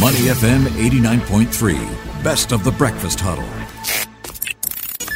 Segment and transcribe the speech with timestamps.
[0.00, 3.44] Money FM 89.3, best of the breakfast huddle.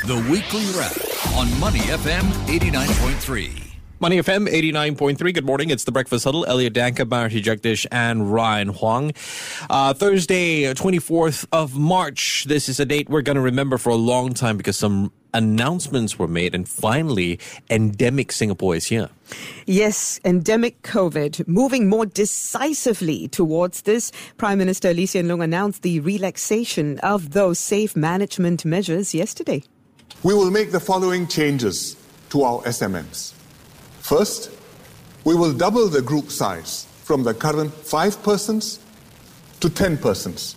[0.06, 0.94] The weekly wrap
[1.38, 3.63] on Money FM 89.3.
[4.00, 5.32] Money FM 89.3.
[5.32, 5.70] Good morning.
[5.70, 6.44] It's the Breakfast Huddle.
[6.46, 9.12] Elliot Danker, Bharati Jagdish, and Ryan Huang.
[9.70, 12.44] Uh, Thursday, 24th of March.
[12.48, 16.18] This is a date we're going to remember for a long time because some announcements
[16.18, 17.38] were made, and finally,
[17.70, 19.10] endemic Singapore is here.
[19.64, 21.46] Yes, endemic COVID.
[21.46, 27.60] Moving more decisively towards this, Prime Minister Lee Hsien Loong announced the relaxation of those
[27.60, 29.62] safe management measures yesterday.
[30.24, 31.96] We will make the following changes
[32.30, 33.33] to our SMMs.
[34.04, 34.50] First,
[35.24, 38.78] we will double the group size from the current five persons
[39.60, 40.56] to 10 persons.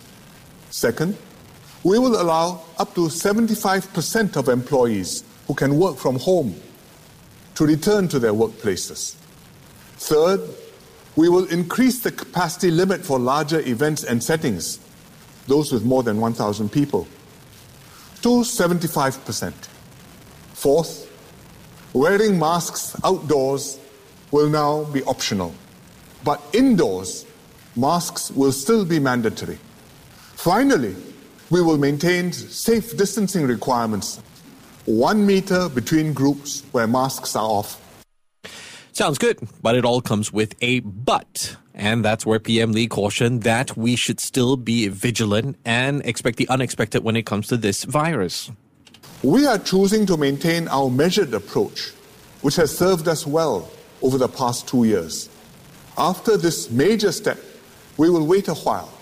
[0.68, 1.16] Second,
[1.82, 6.60] we will allow up to 75% of employees who can work from home
[7.54, 9.14] to return to their workplaces.
[9.96, 10.42] Third,
[11.16, 14.78] we will increase the capacity limit for larger events and settings,
[15.46, 17.08] those with more than 1,000 people,
[18.20, 19.54] to 75%.
[20.52, 21.07] Fourth,
[21.92, 23.78] wearing masks outdoors
[24.30, 25.54] will now be optional,
[26.24, 27.26] but indoors,
[27.76, 29.58] masks will still be mandatory.
[30.34, 30.94] Finally,
[31.50, 34.20] we will maintain safe distancing requirements,
[34.84, 37.80] one meter between groups where masks are off.
[38.92, 41.56] Sounds good, but it all comes with a but.
[41.74, 46.48] And that's where PM Lee cautioned that we should still be vigilant and expect the
[46.48, 48.50] unexpected when it comes to this virus.
[49.22, 51.90] We are choosing to maintain our measured approach,
[52.40, 53.68] which has served us well
[54.00, 55.28] over the past two years.
[55.96, 57.38] After this major step,
[57.96, 58.92] we will wait a while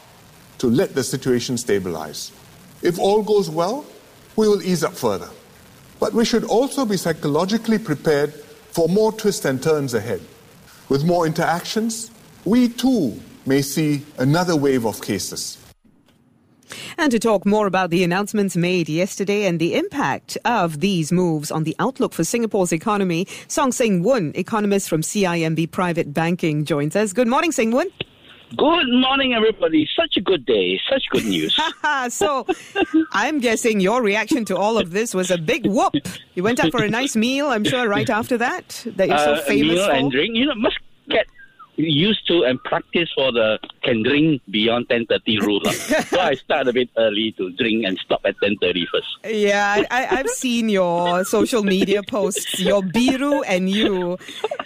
[0.56, 2.32] to let the situation stabilize.
[2.80, 3.84] If all goes well,
[4.36, 5.28] we will ease up further.
[6.00, 10.22] But we should also be psychologically prepared for more twists and turns ahead.
[10.88, 12.10] With more interactions,
[12.46, 15.58] we too may see another wave of cases.
[16.98, 21.50] And to talk more about the announcements made yesterday and the impact of these moves
[21.50, 26.96] on the outlook for Singapore's economy, Song Seng Wun, economist from CIMB Private Banking, joins
[26.96, 27.12] us.
[27.12, 27.88] Good morning, Sing Woon.
[28.56, 29.86] Good morning, everybody.
[29.94, 30.80] Such a good day.
[30.88, 31.58] Such good news.
[32.08, 32.46] so,
[33.12, 35.94] I'm guessing your reaction to all of this was a big whoop.
[36.34, 39.34] You went out for a nice meal, I'm sure, right after that, that you're so
[39.34, 39.92] uh, famous meal for.
[39.92, 40.34] and drink.
[40.34, 41.26] You know, must get
[41.76, 45.64] used to and practice for the can drink beyond 10.30 rule.
[45.70, 49.06] so I start a bit early to drink and stop at 10.30 first.
[49.26, 54.18] Yeah, I, I've seen your social media posts, your biru and you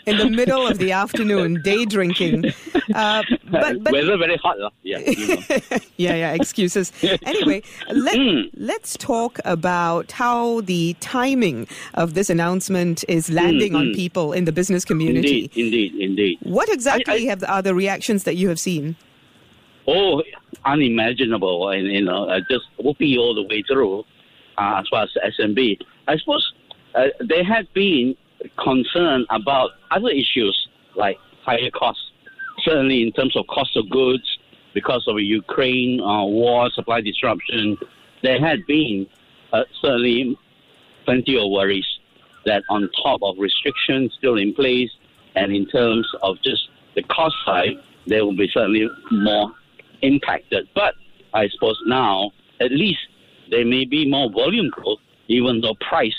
[0.06, 2.46] in the middle of the afternoon, day drinking.
[2.94, 4.56] Uh, but, but Weather very hot.
[4.82, 5.42] Yeah, you know.
[5.96, 6.92] yeah, yeah, excuses.
[7.24, 8.40] Anyway, let, Hmm.
[8.54, 14.52] let's talk about how the timing of this announcement is landing on people in the
[14.52, 15.46] business community.
[15.46, 16.38] Hmm, indeed, indeed, indeed.
[16.42, 18.96] What exactly I- have are the reactions that you have seen?
[19.86, 20.22] Oh,
[20.64, 21.70] unimaginable.
[21.70, 24.00] And, you know, uh, just whooping all the way through
[24.58, 25.78] uh, as far as SMB.
[26.06, 26.52] I suppose
[26.94, 28.16] uh, there had been
[28.62, 32.04] concern about other issues like higher costs,
[32.62, 34.38] certainly in terms of cost of goods
[34.74, 37.76] because of Ukraine uh, war, supply disruption.
[38.22, 39.06] There had been
[39.52, 40.38] uh, certainly
[41.04, 41.86] plenty of worries
[42.46, 44.90] that on top of restrictions still in place
[45.34, 46.68] and in terms of just
[47.00, 49.52] the cost side, they will be certainly more
[50.02, 50.68] impacted.
[50.74, 50.94] But
[51.34, 52.30] I suppose now,
[52.60, 53.00] at least,
[53.50, 56.14] there may be more volume growth, even though price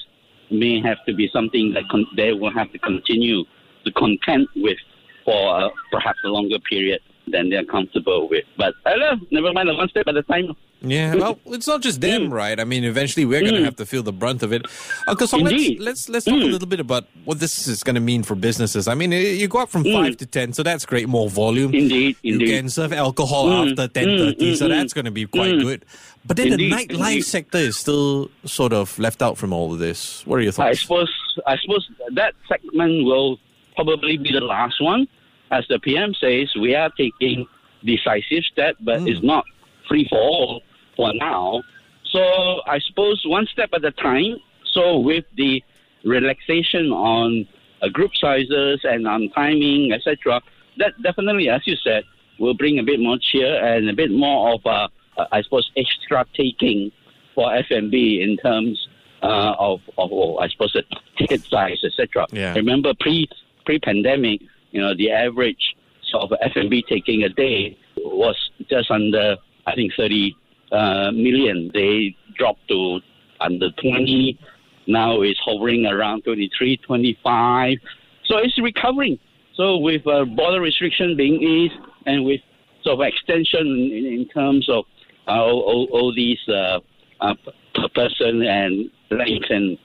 [0.49, 3.43] may have to be something that con- they will have to continue
[3.85, 4.77] to contend with
[5.23, 8.43] for uh, perhaps a longer period than they're comfortable with.
[8.57, 10.55] But uh, never mind, one step at a time.
[10.81, 12.59] Yeah, well, it's not just them, right?
[12.59, 14.65] I mean, eventually we're going to have to feel the brunt of it.
[15.07, 18.01] Uncle Song, let's, let's let's talk a little bit about what this is going to
[18.01, 18.87] mean for businesses.
[18.87, 21.73] I mean, you go up from five to ten, so that's great, more volume.
[21.73, 22.41] Indeed, Indeed.
[22.41, 25.25] You can serve alcohol Mm, after ten thirty, mm, so mm, that's going to be
[25.25, 25.61] quite mm.
[25.61, 25.85] good.
[26.25, 29.79] But then Indeed, the nightlife sector is still sort of left out from all of
[29.79, 30.25] this.
[30.25, 30.69] What are your thoughts?
[30.69, 31.13] I suppose
[31.47, 33.39] I suppose that segment will
[33.75, 35.07] probably be the last one.
[35.51, 37.47] As the PM says, we are taking
[37.83, 39.43] decisive step, but it's not
[39.87, 40.61] free for all
[41.01, 41.63] for now.
[42.11, 42.21] So
[42.67, 44.35] I suppose one step at a time.
[44.71, 45.63] So with the
[46.03, 47.47] relaxation on
[47.81, 50.41] uh, group sizes and on timing, etc.,
[50.77, 52.03] that definitely, as you said,
[52.39, 54.87] will bring a bit more cheer and a bit more of, uh,
[55.17, 56.91] uh, I suppose, extra taking
[57.33, 58.87] for F&B in terms
[59.23, 60.83] uh, of, of, oh, I suppose, the
[61.17, 62.27] ticket size, etc.
[62.31, 62.53] Yeah.
[62.53, 63.27] Remember, pre
[63.65, 68.37] pre pandemic, you know, the average sort of F&B taking a day was
[68.69, 69.37] just under,
[69.67, 70.35] I think, 30
[70.71, 71.71] uh, million.
[71.73, 72.99] They dropped to
[73.39, 74.39] under 20.
[74.87, 77.77] Now it's hovering around 23, 25.
[78.25, 79.19] So it's recovering.
[79.55, 81.73] So with uh, border restriction being eased
[82.05, 82.41] and with
[82.83, 84.85] sort of extension in, in terms of
[85.27, 86.79] uh, all, all, these uh,
[87.19, 87.35] uh,
[87.75, 89.77] per person and length and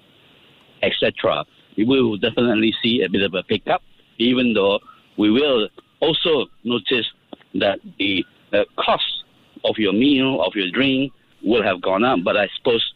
[0.82, 1.44] etc.
[1.76, 3.82] We will definitely see a bit of a pickup,
[4.18, 4.78] even though
[5.18, 5.68] we will
[6.00, 7.06] also notice
[7.54, 9.24] that the, the cost
[9.68, 12.20] of your meal, of your drink, will have gone up.
[12.24, 12.94] But I suppose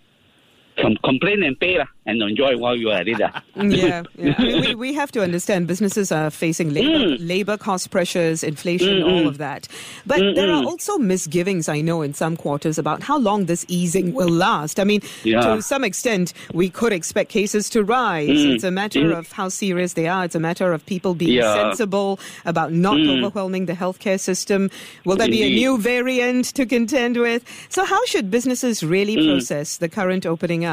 [0.81, 3.21] com- complain and pay and enjoy while you are at it.
[3.23, 3.43] ah.
[3.57, 4.35] yeah, yeah.
[4.39, 7.17] I mean, we, we have to understand businesses are facing labor, mm.
[7.21, 9.69] labor cost pressures, inflation, all of that.
[10.07, 14.13] But there are also misgivings, I know, in some quarters about how long this easing
[14.15, 14.81] will last.
[14.81, 15.41] I mean, Yeah.
[15.57, 18.29] to some extent, we could expect cases to rise.
[18.29, 18.55] Mm.
[18.55, 19.19] It's a matter mm.
[19.19, 20.25] of how serious they are.
[20.25, 21.55] It's a matter of people being Yeah.
[21.55, 24.71] sensible about not overwhelming the healthcare system.
[25.05, 27.45] Will there be a new variant to contend with?
[27.69, 30.70] So, how should businesses really process the current opening up,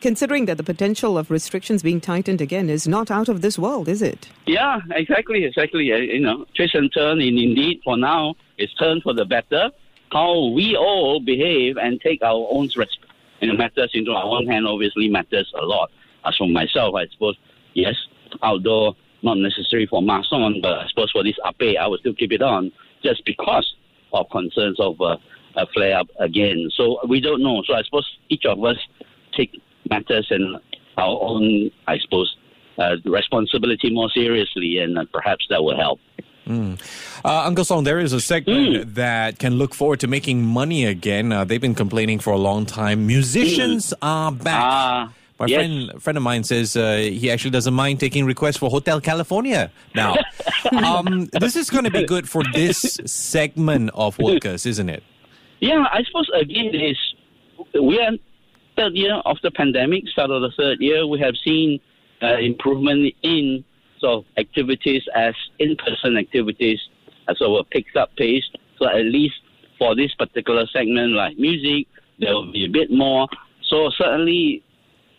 [0.00, 3.88] considering that the potential of restrictions being tightened again is not out of this world,
[3.88, 4.28] is it?
[4.46, 5.92] Yeah, exactly, exactly.
[5.92, 7.20] Uh, you know, twist and turn.
[7.20, 9.70] In indeed, for now, it's turned for the better.
[10.12, 12.98] How we all behave and take our own res-
[13.40, 15.90] you know, matters into our own hand obviously matters a lot.
[16.24, 17.36] As for myself, I suppose,
[17.74, 17.94] yes,
[18.42, 22.14] outdoor, not necessary for mask on, but I suppose for this ape, I will still
[22.14, 22.72] keep it on
[23.02, 23.66] just because
[24.12, 25.16] of concerns of uh,
[25.56, 26.68] a flare up again.
[26.76, 27.62] So we don't know.
[27.66, 28.76] So I suppose each of us
[29.40, 30.56] take matters and
[30.96, 32.36] our own, I suppose,
[32.78, 36.00] uh, responsibility more seriously, and uh, perhaps that will help.
[36.50, 36.74] Uh,
[37.24, 41.30] Uncle Song, there is a segment that can look forward to making money again.
[41.30, 43.06] Uh, they've been complaining for a long time.
[43.06, 44.60] Musicians are back.
[44.60, 45.58] Ah, My yes.
[45.58, 49.70] friend, friend of mine says uh, he actually doesn't mind taking requests for Hotel California
[49.94, 50.16] now.
[50.84, 55.04] um, this is going to be good for this segment of workers, isn't it?
[55.60, 56.98] Yeah, I suppose again is
[57.80, 58.12] we are
[58.80, 61.06] third year of the pandemic, start of the third year.
[61.06, 61.80] We have seen
[62.22, 63.64] uh, improvement in
[64.00, 66.80] sort of activities as in-person activities
[67.28, 68.44] as sort of picks up pace.
[68.78, 69.34] So at least
[69.78, 71.86] for this particular segment, like music,
[72.18, 73.28] there will be a bit more.
[73.68, 74.62] So certainly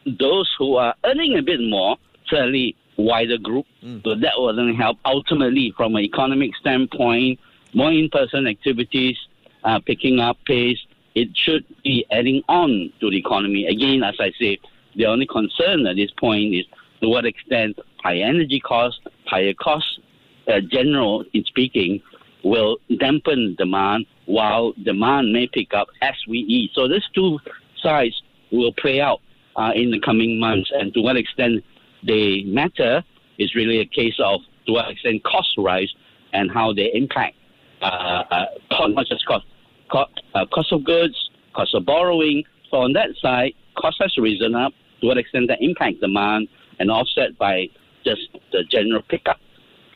[0.05, 1.97] those who are earning a bit more,
[2.27, 3.65] certainly wider group.
[4.03, 7.39] So that will then help ultimately from an economic standpoint,
[7.73, 9.17] more in-person activities
[9.63, 10.79] uh, picking up pace.
[11.15, 13.65] It should be adding on to the economy.
[13.65, 14.59] Again, as I say,
[14.95, 16.65] the only concern at this point is
[17.01, 19.99] to what extent high energy costs, higher costs,
[20.47, 22.01] uh, general in speaking,
[22.43, 26.71] will dampen demand while demand may pick up as we eat.
[26.73, 27.39] So these two
[27.81, 28.21] sides
[28.51, 29.19] will play out
[29.55, 31.63] uh, in the coming months, and to what extent
[32.05, 33.03] they matter
[33.37, 35.93] is really a case of to what extent costs rise
[36.33, 37.35] and how they impact
[37.81, 38.45] uh, uh,
[38.87, 39.45] not just cost,
[39.93, 42.43] uh, cost of goods, cost of borrowing.
[42.69, 46.47] So on that side, cost has risen up to what extent that impact demand
[46.79, 47.67] and offset by
[48.03, 48.21] just
[48.51, 49.37] the general pickup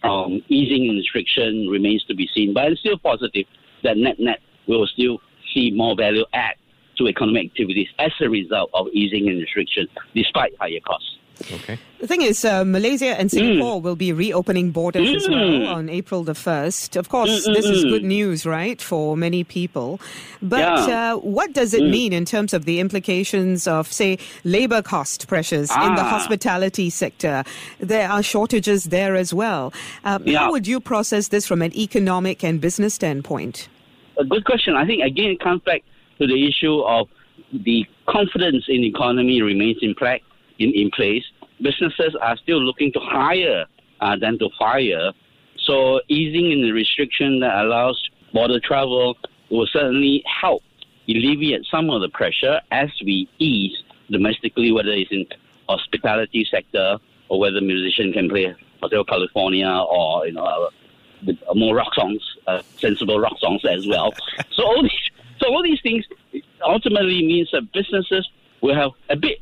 [0.04, 2.54] um, easing in restriction remains to be seen.
[2.54, 3.46] But it's still positive
[3.84, 5.20] that net net we will still
[5.54, 6.56] see more value add
[6.98, 11.15] to economic activities as a result of easing in restriction, despite higher costs.
[11.52, 11.78] Okay.
[12.00, 16.24] The thing is, uh, Malaysia and Singapore will be reopening borders as well on April
[16.24, 16.96] the 1st.
[16.96, 20.00] Of course, this is good news, right, for many people.
[20.42, 21.14] But Yeah.
[21.14, 25.70] uh, what does it mean in terms of the implications of, say, labor cost pressures
[25.72, 26.10] in the Ah.
[26.10, 27.44] hospitality sector?
[27.80, 29.74] There are shortages there as well.
[30.06, 30.40] Um, Yeah.
[30.40, 33.68] How would you process this from an economic and business standpoint?
[34.18, 34.76] a good question.
[34.78, 35.84] I think again it comes back
[36.20, 37.10] to the issue of
[37.52, 40.20] the confidence in the economy remains in, pla-
[40.60, 41.24] in, in place.
[41.62, 43.66] Businesses are still looking to hire
[44.02, 45.12] uh, than to fire.
[45.60, 47.98] So easing in the restriction that allows
[48.34, 49.18] border travel
[49.50, 50.64] will certainly help
[51.08, 55.26] alleviate some of the pressure as we ease domestically, whether it's in
[55.70, 56.98] hospitality sector
[57.30, 60.70] or whether musician can play Hotel California or you know uh,
[61.26, 64.14] with more rock songs, uh, sensible rock songs as well.
[64.52, 66.06] so all these, so all these things
[66.64, 68.30] ultimately means that businesses
[68.62, 69.40] will have a bit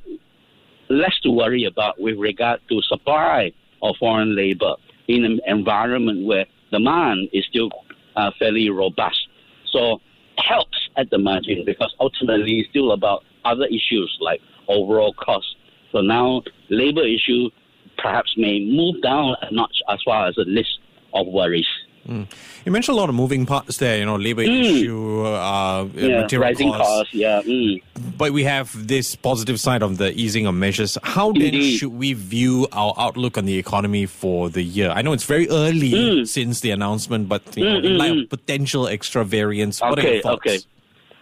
[0.89, 4.75] less to worry about with regard to supply of foreign labor
[5.07, 7.69] in an environment where demand is still
[8.15, 9.27] uh, fairly robust.
[9.71, 9.99] So
[10.37, 15.55] helps at the margin because ultimately it's still about other issues like overall cost.
[15.91, 17.49] So now labor issue
[17.97, 20.79] perhaps may move down a notch as far as a list
[21.13, 21.67] of worries.
[22.05, 25.93] You mentioned a lot of moving parts there, you know, labor issue, uh, Mm.
[26.09, 26.87] Yeah, material rising costs.
[26.93, 27.13] costs.
[27.13, 27.41] Yeah.
[27.43, 27.81] Mm.
[28.17, 30.97] But we have this positive side of the easing of measures.
[31.03, 34.89] How then should we view our outlook on the economy for the year?
[34.91, 36.27] I know it's very early Mm.
[36.27, 40.13] since the announcement, but you know, in light of potential extra variants, what are Okay,
[40.15, 40.45] your thoughts?
[40.47, 40.59] okay.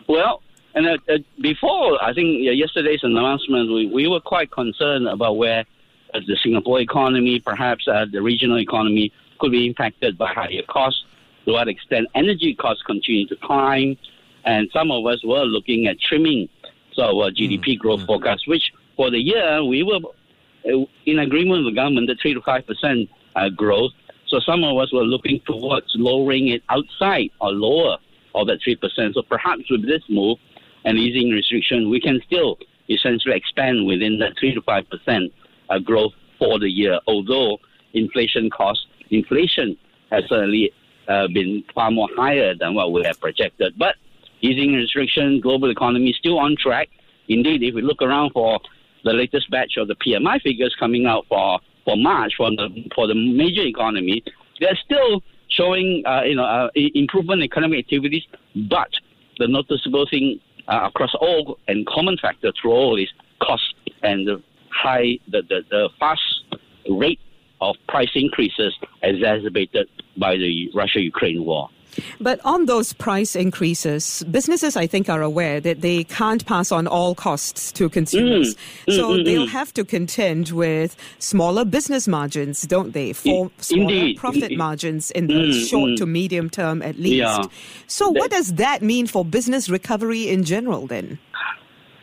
[0.07, 0.41] Well,
[0.73, 5.37] and uh, uh, before I think uh, yesterday's announcement, we, we were quite concerned about
[5.37, 5.65] where
[6.13, 9.11] uh, the Singapore economy, perhaps uh, the regional economy,
[9.41, 11.03] could be impacted by higher costs
[11.45, 13.97] to what extent energy costs continue to climb,
[14.45, 16.47] and some of us were looking at trimming
[16.93, 19.99] so our GDP growth forecast, which for the year we were
[20.65, 23.91] uh, in agreement with the government, the three to five percent uh, growth.
[24.27, 27.97] So some of us were looking towards lowering it outside or lower
[28.35, 29.15] of that three percent.
[29.15, 30.37] So perhaps with this move
[30.85, 32.57] and easing restriction, we can still
[32.89, 35.33] essentially expand within that three to five percent
[35.69, 36.99] uh, growth for the year.
[37.07, 37.59] Although
[37.93, 39.77] inflation cost, inflation
[40.11, 40.71] has certainly
[41.07, 43.73] uh, been far more higher than what we have projected.
[43.77, 43.95] But
[44.41, 46.89] easing restriction, global economy is still on track.
[47.27, 48.59] Indeed, if we look around for
[49.03, 53.07] the latest batch of the PMI figures coming out for, for March for the for
[53.07, 54.23] the major economy,
[54.59, 58.23] they're still showing uh, you know uh, improvement in economic activities,
[58.69, 58.89] but
[59.37, 63.09] the noticeable thing uh, across all and common factor through all is
[63.41, 66.21] cost and the high the, the, the fast
[66.89, 67.19] rate
[67.61, 69.87] of price increases exacerbated
[70.17, 71.69] by the Russia-Ukraine war.
[72.19, 76.87] But on those price increases, businesses, I think, are aware that they can't pass on
[76.87, 78.55] all costs to consumers.
[78.87, 79.49] Mm, so mm, they'll mm.
[79.49, 83.13] have to contend with smaller business margins, don't they?
[83.13, 84.17] For smaller Indeed.
[84.17, 87.15] profit margins in the mm, short to medium term, at least.
[87.15, 87.43] Yeah.
[87.87, 91.19] So, that, what does that mean for business recovery in general then?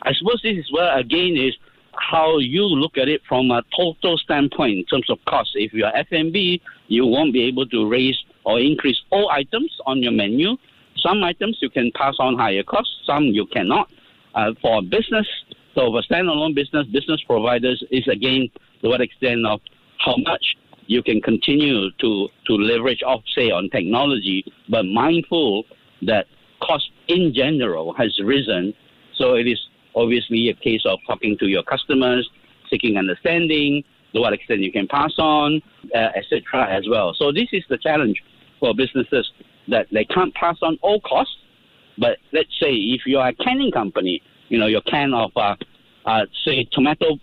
[0.02, 1.54] I suppose this is where, again, is
[2.00, 5.50] how you look at it from a total standpoint in terms of cost.
[5.54, 10.02] If you are F&B, you won't be able to raise or increase all items on
[10.02, 10.56] your menu.
[10.96, 13.90] Some items you can pass on higher costs, some you cannot.
[14.34, 15.26] Uh, for business,
[15.74, 18.48] so for standalone business, business providers is again
[18.82, 19.60] to what extent of
[19.98, 25.64] how much you can continue to, to leverage off, say, on technology, but mindful
[26.02, 26.26] that
[26.62, 28.74] cost in general has risen.
[29.14, 29.58] So it is
[29.94, 32.28] obviously a case of talking to your customers,
[32.70, 33.82] seeking understanding,
[34.14, 35.60] to what extent you can pass on,
[35.94, 36.66] uh, etc.
[36.70, 37.14] as well.
[37.14, 38.22] So this is the challenge
[38.60, 39.30] for businesses
[39.68, 41.36] that they can't pass on all costs.
[41.98, 45.56] But let's say if you are a canning company, you know, your can of, uh,
[46.06, 47.18] uh, say, tomato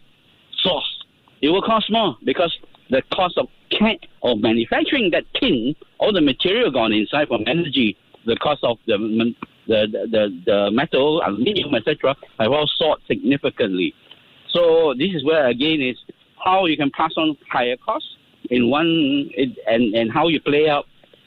[0.61, 1.03] sauce,
[1.41, 2.55] it will cost more because
[2.89, 7.97] the cost of can of manufacturing that tin, all the material gone inside from energy,
[8.25, 9.33] the cost of the
[9.67, 13.93] the the, the metal, aluminium, etc., have all soared significantly.
[14.49, 15.97] So this is where again is
[16.43, 18.09] how you can pass on higher costs
[18.49, 19.29] in one,
[19.67, 20.85] and and how you play out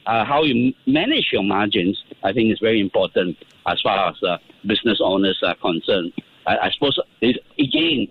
[0.09, 4.39] uh, how you manage your margins, I think is very important as far as uh,
[4.67, 6.13] business owners are concerned.
[6.47, 8.09] I, I suppose again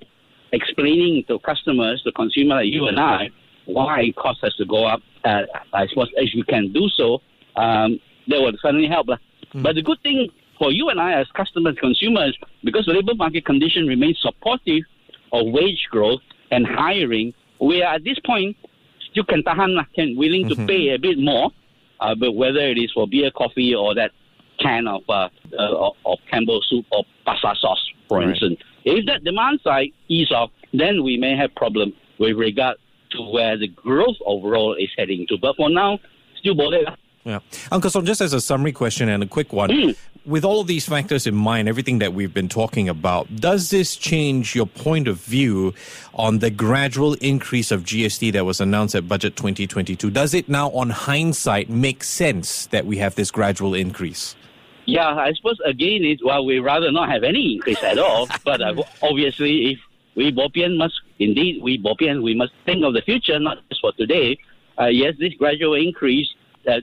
[0.54, 3.30] explaining to customers, the consumer like you and I,
[3.66, 5.02] why cost has to go up.
[5.26, 5.42] Uh,
[5.74, 7.22] I suppose if you can do so,
[7.56, 9.08] um, that will certainly help.
[9.54, 9.64] Mm.
[9.64, 13.46] But the good thing for you and I as customers, consumers, because the labor market
[13.46, 14.84] condition remains supportive
[15.32, 18.56] of wage growth and hiring, we are at this point
[19.12, 20.62] still can tahan, can willing mm-hmm.
[20.62, 21.52] to pay a bit more
[22.00, 24.12] uh, but whether it is for beer, coffee, or that
[24.60, 28.30] can of uh, uh, of Campbell soup or pasta sauce, for right.
[28.30, 28.60] instance.
[28.86, 32.78] If that demand side ease off, then we may have problem with regard
[33.12, 35.38] to where the growth overall is heading to.
[35.38, 36.00] But for now,
[36.40, 36.86] still boleh
[37.28, 37.40] yeah.
[37.74, 39.70] Uncle Song, just as a summary question and a quick one.
[39.70, 39.98] Mm.
[40.26, 43.98] With all of these factors in mind, everything that we've been talking about, does this
[43.98, 45.74] change your point of view
[46.14, 50.10] on the gradual increase of GST that was announced at Budget 2022?
[50.10, 54.36] Does it now, on hindsight, make sense that we have this gradual increase?
[54.86, 58.28] Yeah, I suppose again, it, well, we rather not have any increase at all.
[58.46, 59.80] but uh, obviously, if
[60.16, 63.92] we Bopian must, indeed, we Bopian, we must think of the future, not just for
[63.94, 64.38] today.
[64.80, 66.28] Uh, yes, this gradual increase
[66.68, 66.82] uh,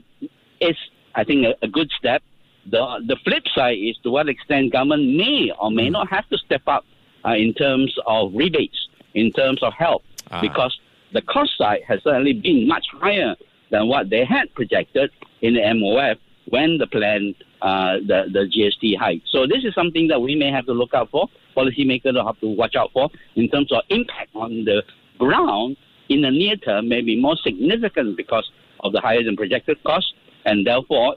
[0.69, 0.77] is,
[1.15, 2.21] I think, a, a, good step.
[2.69, 5.91] The the flip side is to what extent government may or may mm.
[5.91, 6.83] not have to step up
[7.25, 10.41] uh, in terms of rebates, in terms of help, ah.
[10.41, 10.77] because
[11.13, 13.35] the cost side has certainly been much higher
[13.71, 16.17] than what they had projected in the MOF
[16.49, 19.21] when the plan, uh, the, the GST hike.
[19.31, 22.39] So this is something that we may have to look out for, policymakers will have
[22.41, 24.83] to watch out for in terms of impact on the
[25.17, 25.77] ground
[26.09, 28.49] in the near term may be more significant because
[28.81, 30.13] of the higher than projected cost
[30.45, 31.15] and therefore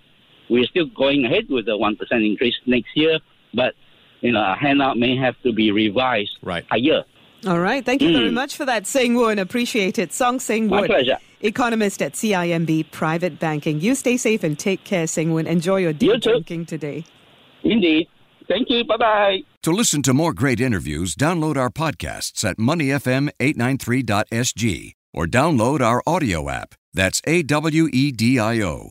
[0.49, 3.19] we're still going ahead with the 1% increase next year,
[3.55, 3.75] but
[4.21, 6.65] you know, a handout may have to be revised right.
[6.69, 7.05] higher.
[7.47, 7.85] All right.
[7.85, 8.15] Thank you mm.
[8.15, 9.39] very much for that, Seng Wun.
[9.39, 10.13] Appreciate it.
[10.13, 10.81] Song Seng Wun.
[10.81, 11.19] My pleasure.
[11.41, 13.81] Economist at CIMB Private Banking.
[13.81, 15.47] You stay safe and take care, Seng Wun.
[15.47, 17.05] Enjoy your day you drinking today.
[17.63, 18.09] Indeed.
[18.49, 18.85] Thank you.
[18.85, 19.43] Bye bye.
[19.63, 26.49] To listen to more great interviews, download our podcasts at moneyfm893.sg or download our audio
[26.49, 26.75] app.
[26.93, 28.91] That's A W E D I O.